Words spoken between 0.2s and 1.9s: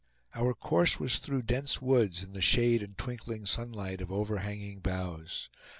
Our course was through dense